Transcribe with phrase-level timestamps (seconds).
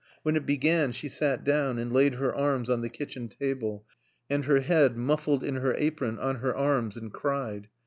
[0.23, 3.85] When it began she sat down and laid her arms on the kitchen table,
[4.31, 7.67] and her head, muffled in her apron, on her arms, and cried.